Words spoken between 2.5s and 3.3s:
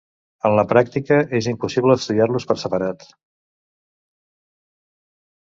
per separat.